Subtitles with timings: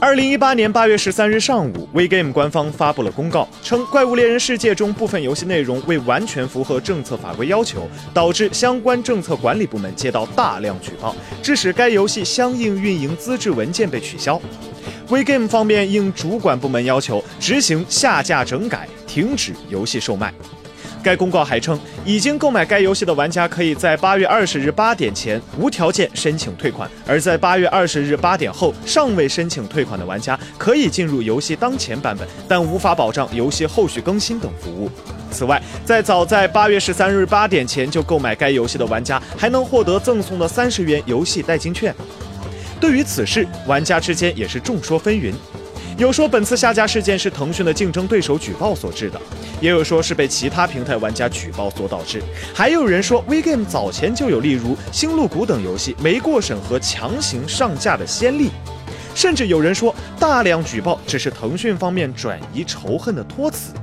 [0.00, 14.40] 二零一八年八月十三日上午，WeGame 官方发布了公告，称《怪物猎人世界》中部分游戏内容未完全符合政策法规要求，导致相关政策管理部门接到大量举报，致使该游戏相应运营资质文件被取消。
[15.10, 20.32] WeGame 方面应主管部门要求，执行下架整改，停止游戏售卖。
[21.02, 34.90] 该公告还称，已经购买该游戏的玩家可以在八月二十日八点前无条件申请退款，而在八月二十日八点后尚未申请退款的玩家可以进入游戏当前版本，但无法保障游戏后续更新等服务。
[35.30, 41.94] 此外，在早在八月十三日八点前就购买该游戏的玩家还能获得赠送的三十元游戏代金券。
[42.80, 45.32] 对于此事，玩家之间也是众说纷纭。
[46.00, 49.20] 有说本次下架事件是腾讯的竞争对手举报所致的，
[49.60, 52.22] 也有说是被其他平台玩家举报所导致，
[52.54, 58.48] 还有人说 WeGame 早前就有例如《星露谷》等游戏没过审核强行上架的先例，
[59.14, 63.74] 甚至有人说大量举报只是腾讯方面转移仇恨的托词。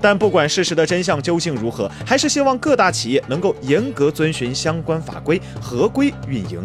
[0.00, 6.64] 但不管事实的真相究竟如何，还是希望各大企业能够严格遵循相关法规，合规运营。